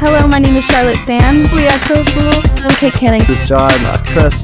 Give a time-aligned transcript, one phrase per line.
[0.00, 1.50] Hello, my name is Charlotte Sands.
[1.52, 2.30] We are so cool.
[2.62, 3.22] I'm Kate Canning.
[3.26, 4.42] This is John, that's Chris.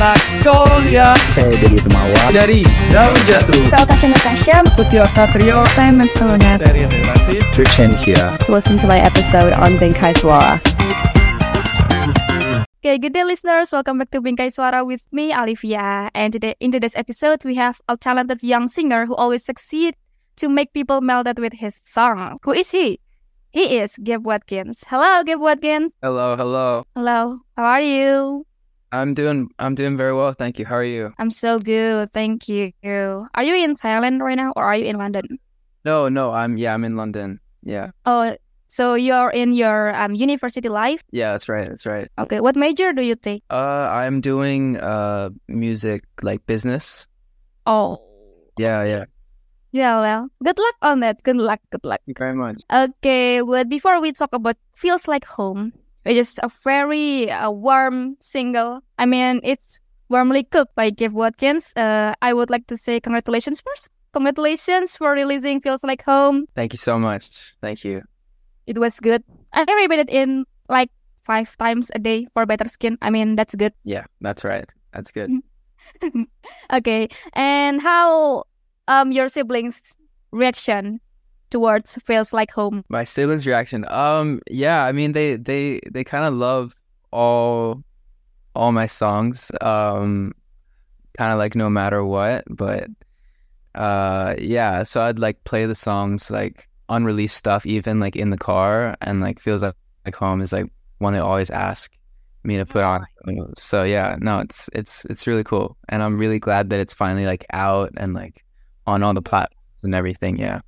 [0.00, 2.22] Magnolia Hey, dari Temawa.
[2.32, 2.60] dari
[2.92, 4.56] Daun Jatuh Saya Tasha Natasha.
[4.76, 6.58] Putih Ostatrio Simon Sonet.
[6.60, 8.32] dari Relasi Trishan here.
[8.44, 10.58] To listen to my episode on Bingkai Suara.
[12.84, 13.72] Okay, good day, listeners.
[13.72, 16.10] Welcome back to Bingkai Suara with me, Olivia.
[16.12, 19.96] And today, in today's episode, we have a talented young singer who always succeed
[20.36, 22.36] to make people melted with his song.
[22.44, 23.00] Who is he?
[23.54, 24.82] He is Gabe Watkins.
[24.88, 25.94] Hello, Gabe Watkins.
[26.02, 26.82] Hello, hello.
[26.96, 27.38] Hello.
[27.56, 28.44] How are you?
[28.90, 30.66] I'm doing I'm doing very well, thank you.
[30.66, 31.14] How are you?
[31.22, 32.72] I'm so good, thank you.
[32.82, 35.38] Are you in Thailand right now, or are you in London?
[35.84, 37.38] No, no, I'm yeah, I'm in London.
[37.62, 37.94] Yeah.
[38.06, 38.34] Oh,
[38.66, 41.02] so you're in your um university life.
[41.12, 42.10] Yeah, that's right, that's right.
[42.18, 43.44] Okay, what major do you take?
[43.50, 47.06] Uh I'm doing uh music like business.
[47.70, 48.02] Oh,
[48.58, 49.04] Yeah, yeah.
[49.74, 50.00] Yeah.
[50.00, 51.22] Well, good luck on that.
[51.22, 51.60] Good luck.
[51.70, 52.00] Good luck.
[52.06, 52.62] Thank you very much.
[52.72, 55.74] Okay, but before we talk about "Feels Like Home,"
[56.06, 58.80] which is a very uh, warm single.
[58.98, 61.74] I mean, it's warmly cooked by Gabe Watkins.
[61.76, 63.90] Uh, I would like to say congratulations first.
[64.14, 67.54] Congratulations for releasing "Feels Like Home." Thank you so much.
[67.60, 68.06] Thank you.
[68.66, 69.26] It was good.
[69.52, 70.88] I repeat it in like
[71.26, 72.96] five times a day for better skin.
[73.02, 73.74] I mean, that's good.
[73.82, 74.70] Yeah, that's right.
[74.94, 75.30] That's good.
[76.72, 78.44] okay, and how
[78.88, 79.96] um your siblings'
[80.32, 81.00] reaction
[81.50, 82.84] towards "Feels Like Home"?
[82.88, 83.84] My siblings' reaction.
[83.88, 86.76] Um yeah, I mean they they they kind of love
[87.10, 87.82] all
[88.54, 89.50] all my songs.
[89.60, 90.32] Um
[91.16, 92.88] kind of like no matter what, but
[93.74, 98.36] uh yeah, so I'd like play the songs like unreleased stuff even like in the
[98.36, 100.66] car and like feels like, like home is like
[100.98, 101.90] one they always ask
[102.44, 103.06] me to put on.
[103.56, 105.76] So yeah, no, it's it's it's really cool.
[105.88, 108.43] And I'm really glad that it's finally like out and like
[108.86, 110.38] on all the platforms and everything.
[110.38, 110.60] Yeah.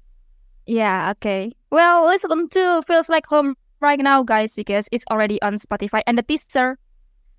[0.66, 1.52] Yeah, okay.
[1.70, 6.18] Well, listen to Feels Like Home right now, guys, because it's already on Spotify and
[6.18, 6.78] the teaser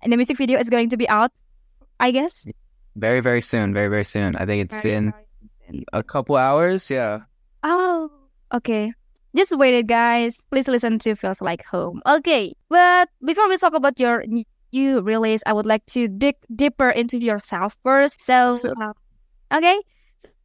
[0.02, 1.30] and the music video is going to be out,
[2.00, 2.46] I guess.
[2.96, 3.74] Very, very soon.
[3.74, 4.34] Very, very soon.
[4.36, 5.12] I think it's in
[5.92, 6.90] a couple hours.
[6.90, 7.20] Yeah.
[7.62, 8.10] Oh,
[8.54, 8.92] okay.
[9.36, 10.46] Just wait it, guys.
[10.50, 12.00] Please listen to Feels Like Home.
[12.06, 14.24] Okay, but before we talk about your
[14.72, 18.22] new release, I would like to dig deeper into yourself first.
[18.22, 18.94] So, So- uh,
[19.52, 19.78] okay,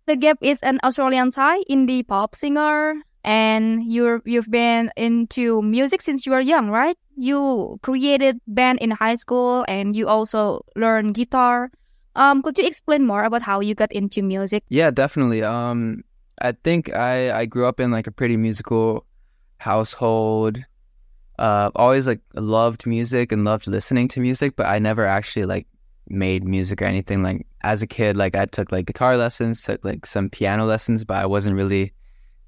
[0.05, 6.01] The Gap is an Australian Thai indie pop singer, and you're you've been into music
[6.01, 6.97] since you were young, right?
[7.15, 11.71] You created band in high school, and you also learned guitar.
[12.15, 14.63] Um, could you explain more about how you got into music?
[14.67, 15.41] Yeah, definitely.
[15.41, 16.03] Um,
[16.41, 19.05] I think I I grew up in like a pretty musical
[19.57, 20.59] household.
[21.39, 25.65] Uh, always like loved music and loved listening to music, but I never actually like
[26.09, 27.23] made music or anything.
[27.23, 31.03] Like as a kid, like I took like guitar lessons, took like some piano lessons,
[31.03, 31.93] but I wasn't really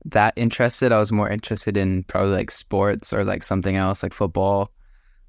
[0.06, 0.92] that interested.
[0.92, 4.72] I was more interested in probably like sports or like something else, like football.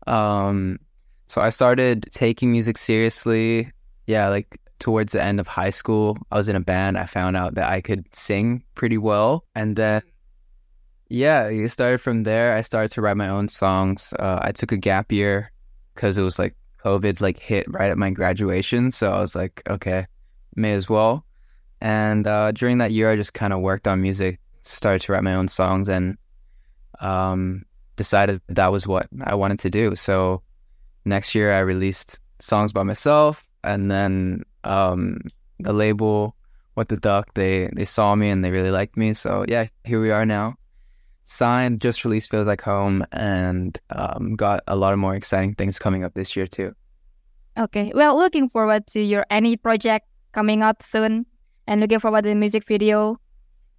[0.07, 0.79] Um,
[1.27, 3.73] so I started taking music seriously.
[4.07, 6.99] Yeah, like towards the end of high school, I was in a band.
[6.99, 9.45] I found out that I could sing pretty well.
[9.55, 10.03] And then,
[11.09, 12.55] yeah, it started from there.
[12.55, 14.13] I started to write my own songs.
[14.19, 15.51] Uh, I took a gap year
[15.95, 16.55] because it was like
[16.85, 18.91] COVID like hit right at my graduation.
[18.91, 20.07] So I was like, okay,
[20.55, 21.25] may as well.
[21.81, 25.23] And uh, during that year, I just kind of worked on music, started to write
[25.23, 26.17] my own songs, and
[27.01, 27.65] um,
[27.97, 29.95] decided that was what I wanted to do.
[29.95, 30.43] So
[31.05, 35.21] next year, I released songs by myself, and then um,
[35.61, 36.35] the label,
[36.75, 39.15] What the Duck, they they saw me and they really liked me.
[39.15, 40.57] So yeah, here we are now.
[41.29, 45.77] Signed, just released Feels Like Home, and um, got a lot of more exciting things
[45.77, 46.73] coming up this year too.
[47.59, 47.91] Okay.
[47.95, 51.27] Well, looking forward to your any project coming out soon
[51.67, 53.19] and looking forward to the music video.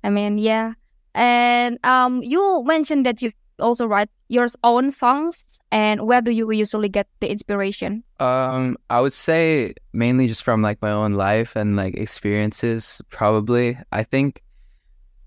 [0.04, 0.74] I mean, yeah.
[1.16, 6.52] And um you mentioned that you also write your own songs and where do you
[6.52, 8.04] usually get the inspiration?
[8.20, 13.02] Um, I would say mainly just from like my own life and like experiences.
[13.10, 14.44] Probably, I think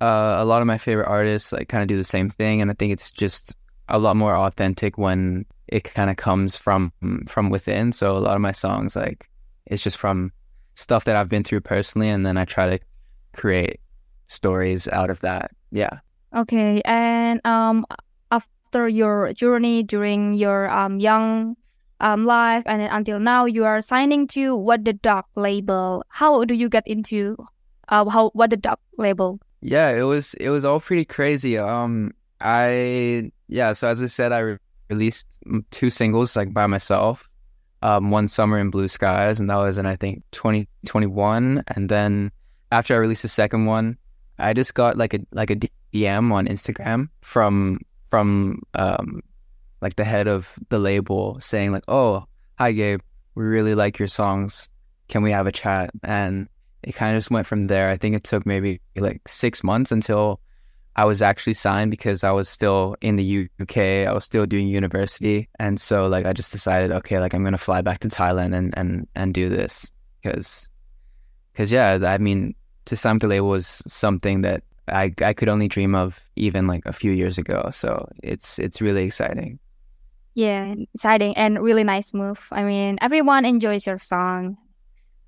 [0.00, 2.70] uh, a lot of my favorite artists like kind of do the same thing, and
[2.70, 3.54] I think it's just
[3.88, 6.92] a lot more authentic when it kind of comes from
[7.28, 7.92] from within.
[7.92, 9.28] So a lot of my songs like
[9.66, 10.32] it's just from
[10.74, 12.84] stuff that I've been through personally, and then I try to
[13.32, 13.80] create
[14.28, 15.50] stories out of that.
[15.70, 16.00] Yeah.
[16.34, 16.80] Okay.
[16.84, 17.84] And um
[18.30, 21.56] after your journey during your um young
[22.00, 26.04] um life and until now you are signing to What the Duck label.
[26.08, 27.36] How do you get into
[27.88, 29.40] uh how What the Duck label?
[29.60, 31.58] Yeah, it was it was all pretty crazy.
[31.58, 34.58] Um, I yeah, so as I said, I re-
[34.88, 35.26] released
[35.70, 37.28] two singles like by myself.
[37.82, 41.64] Um, one summer in blue skies, and that was in I think 2021.
[41.68, 42.30] And then
[42.72, 43.96] after I released the second one,
[44.38, 49.22] I just got like a like a DM on Instagram from from um
[49.80, 52.24] like the head of the label saying like, "Oh,
[52.58, 53.00] hi Gabe,
[53.34, 54.68] we really like your songs.
[55.08, 56.48] Can we have a chat?" And
[56.82, 57.88] it kind of just went from there.
[57.88, 60.40] I think it took maybe like six months until
[60.96, 63.78] I was actually signed because I was still in the UK.
[64.06, 67.58] I was still doing university, and so like I just decided, okay, like I'm gonna
[67.58, 69.90] fly back to Thailand and and and do this
[70.22, 70.68] because
[71.52, 72.54] because yeah, I mean,
[73.22, 77.38] label was something that I I could only dream of even like a few years
[77.38, 77.70] ago.
[77.72, 79.58] So it's it's really exciting.
[80.34, 82.48] Yeah, exciting and really nice move.
[82.52, 84.56] I mean, everyone enjoys your song,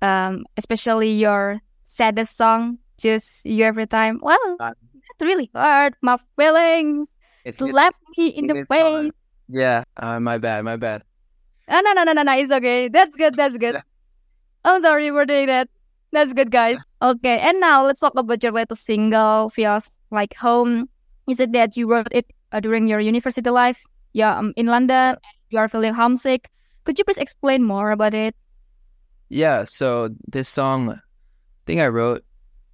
[0.03, 4.75] um, especially your saddest song, "Just You Every Time." Well, Uh,
[5.19, 7.09] that really hurt my feelings.
[7.45, 9.11] It's Slap me in the face.
[9.49, 11.03] Yeah, uh, my bad, my bad.
[11.67, 12.33] Oh, no, no, no, no, no.
[12.37, 12.87] It's okay.
[12.87, 13.35] That's good.
[13.35, 13.79] That's good.
[14.65, 15.69] I'm sorry for doing that.
[16.11, 16.79] That's good, guys.
[17.01, 20.89] Okay, and now let's talk about your latest single, Feels Like Home.
[21.27, 23.83] Is it that you wrote it uh, during your university life?
[24.13, 25.15] Yeah, um, in London.
[25.49, 26.49] You are feeling homesick.
[26.85, 28.35] Could you please explain more about it?
[29.33, 30.99] Yeah, so this song, I
[31.65, 32.23] think I wrote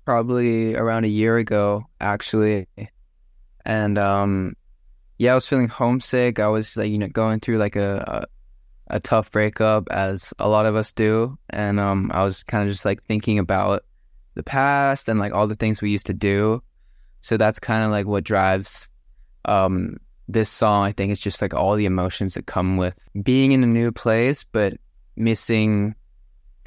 [0.04, 2.68] probably around a year ago, actually.
[3.66, 4.58] And um
[5.18, 6.38] yeah, I was feeling homesick.
[6.38, 8.28] I was like, you know, going through like a
[8.90, 11.38] a, a tough breakup as a lot of us do.
[11.50, 13.86] And um I was kind of just like thinking about
[14.36, 16.62] the past and like all the things we used to do.
[17.22, 18.90] So that's kind of like what drives
[19.46, 19.96] um
[20.28, 20.84] this song.
[20.84, 23.94] I think it's just like all the emotions that come with being in a new
[23.94, 24.74] place but
[25.16, 25.96] missing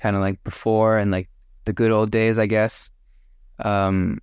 [0.03, 1.29] kind of like before and like
[1.65, 2.91] the good old days, I guess,
[3.61, 4.19] um,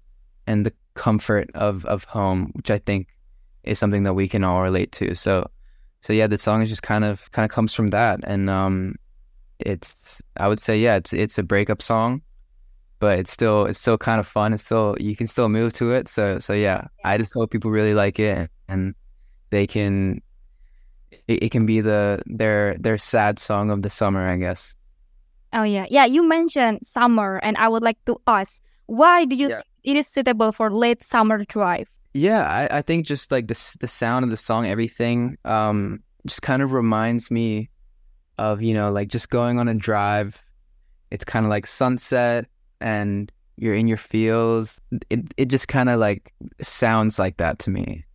[0.46, 3.08] and the comfort of of home, which I think
[3.64, 5.16] is something that we can all relate to.
[5.16, 5.50] So,
[6.02, 8.96] so yeah, the song is just kind of kind of comes from that, and um,
[9.60, 12.22] it's I would say yeah, it's it's a breakup song,
[13.00, 14.54] but it's still it's still kind of fun.
[14.54, 16.10] It's still you can still move to it.
[16.10, 18.94] So so yeah, I just hope people really like it and
[19.50, 20.22] they can.
[21.28, 24.76] It, it can be the their their sad song of the summer, I guess.
[25.54, 26.06] Oh yeah, yeah.
[26.06, 29.56] You mentioned summer, and I would like to ask, why do you Yeah.
[29.56, 31.90] think it is suitable for late summer drive?
[32.14, 36.42] Yeah, I, I think just like the the sound of the song, everything, um, just
[36.42, 37.70] kind of reminds me
[38.38, 40.42] of you know like just going on a drive.
[41.12, 42.46] It's kind of like sunset,
[42.82, 44.80] and you're in your fields.
[45.10, 48.06] It it just kind of like sounds like that to me.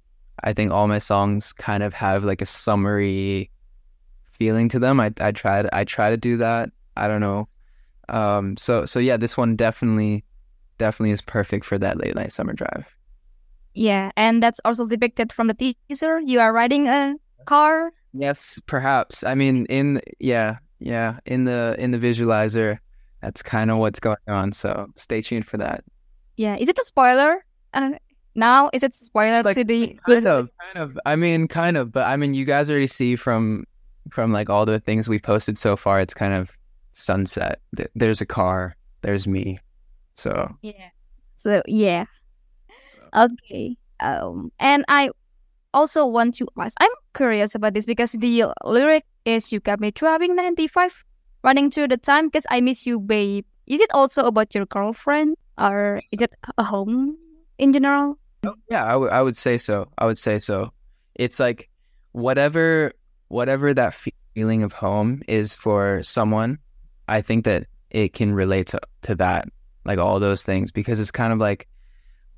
[0.42, 3.50] I think all my songs kind of have like a summery
[4.32, 5.00] feeling to them.
[5.00, 6.70] I I try to, I try to do that.
[6.96, 7.48] I don't know.
[8.08, 10.24] Um, so so yeah, this one definitely
[10.78, 12.94] definitely is perfect for that late night summer drive.
[13.74, 15.54] Yeah, and that's also depicted from the
[15.88, 16.20] teaser.
[16.20, 17.92] You are riding a car.
[18.12, 19.24] Yes, perhaps.
[19.24, 22.78] I mean, in yeah, yeah, in the in the visualizer,
[23.20, 24.52] that's kind of what's going on.
[24.52, 25.84] So stay tuned for that.
[26.36, 27.44] Yeah, is it a spoiler?
[27.72, 27.92] Uh,
[28.36, 29.98] now is it a spoiler Like, to the?
[30.06, 30.98] Kind of, kind of.
[31.06, 31.90] I mean, kind of.
[31.90, 33.64] But I mean, you guys already see from
[34.10, 36.00] from like all the things we posted so far.
[36.00, 36.52] It's kind of
[36.94, 37.60] sunset.
[37.94, 38.76] There's a car.
[39.02, 39.58] There's me.
[40.14, 40.90] So Yeah.
[41.38, 42.04] So yeah.
[43.14, 43.76] Okay.
[44.00, 45.10] Um, and I
[45.72, 46.76] also want to ask.
[46.80, 51.04] I'm curious about this because the lyric is "You got me driving 95,
[51.42, 55.36] running through the time because I miss you, babe." Is it also about your girlfriend,
[55.58, 57.16] or is it a home
[57.58, 58.18] in general?
[58.70, 59.88] Yeah, I would I would say so.
[59.98, 60.70] I would say so.
[61.14, 61.70] It's like
[62.12, 62.92] whatever
[63.28, 63.94] whatever that
[64.34, 66.58] feeling of home is for someone,
[67.08, 69.48] I think that it can relate to, to that,
[69.84, 71.68] like all those things, because it's kind of like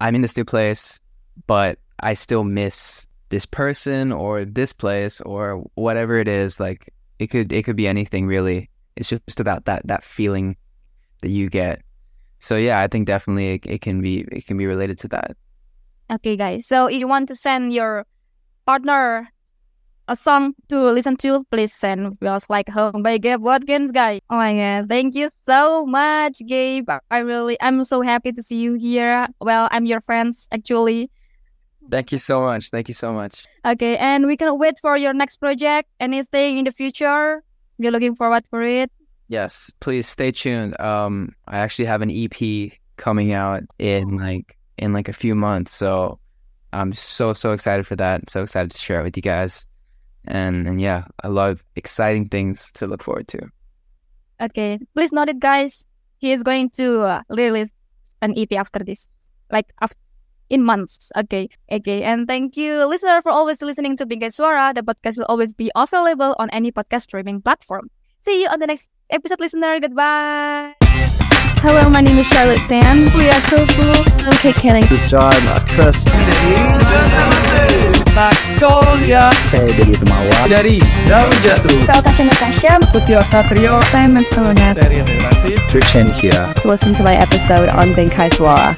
[0.00, 1.00] I'm in this new place,
[1.46, 6.61] but I still miss this person or this place or whatever it is.
[6.61, 8.70] Like it could it could be anything really.
[8.96, 10.56] It's just about that that feeling
[11.23, 11.82] that you get.
[12.38, 15.37] So yeah, I think definitely it, it can be it can be related to that.
[16.11, 16.66] Okay, guys.
[16.66, 18.06] So if you want to send your
[18.64, 19.28] partner
[20.09, 24.21] a song to listen to, please send Feels Like Home by Gabe Watkins, guys.
[24.31, 26.89] Oh my god, thank you so much, Gabe.
[27.11, 29.27] I really, I'm so happy to see you here.
[29.41, 31.11] Well, I'm your friends, actually.
[31.91, 32.71] Thank you so much.
[32.71, 33.45] Thank you so much.
[33.65, 35.89] Okay, and we can wait for your next project.
[36.01, 37.43] Anything in the future?
[37.79, 38.91] We're looking forward for it.
[39.29, 40.81] Yes, please stay tuned.
[40.81, 45.73] Um, I actually have an EP coming out in like in like a few months,
[45.73, 46.19] so
[46.73, 48.31] I'm so so excited for that.
[48.31, 49.67] So excited to share it with you guys,
[50.26, 53.40] and and yeah, a lot of exciting things to look forward to.
[54.40, 55.87] Okay, please note it, guys.
[56.18, 57.71] He is going to uh, release
[58.23, 59.06] an EP after this,
[59.50, 59.97] like after
[60.49, 61.11] in months.
[61.16, 64.75] Okay, okay, and thank you, listener, for always listening to Bingkai Suara.
[64.75, 67.90] The podcast will always be available on any podcast streaming platform.
[68.23, 69.80] See you on the next episode, listener.
[69.80, 70.75] Goodbye.
[71.64, 73.12] Hello, my name is Charlotte Sands.
[73.14, 74.04] We are so cool.
[74.23, 74.85] I'm Kate Canning.
[74.87, 75.33] This is John.
[75.45, 76.04] That's Chris.
[78.14, 80.49] Back Victoria Saya dari Temawa.
[80.49, 81.77] dari Daun Jatuh.
[81.85, 82.73] Saya Tasha Natasha.
[82.89, 84.73] Putih Satrio Saya Matsona.
[84.73, 85.61] dari David.
[85.69, 86.49] Trishan here.
[86.65, 88.73] to listen to my episode on Bingkai Suara.